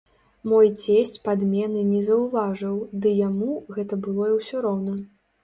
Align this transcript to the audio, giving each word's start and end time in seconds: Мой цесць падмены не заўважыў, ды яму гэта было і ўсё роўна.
Мой 0.51 0.69
цесць 0.83 1.19
падмены 1.27 1.83
не 1.89 1.99
заўважыў, 2.07 2.75
ды 3.05 3.13
яму 3.19 3.51
гэта 3.79 4.01
было 4.09 4.33
і 4.33 4.35
ўсё 4.41 4.65
роўна. 4.67 4.99